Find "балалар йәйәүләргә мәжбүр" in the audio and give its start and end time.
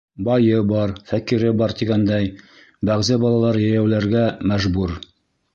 3.27-4.99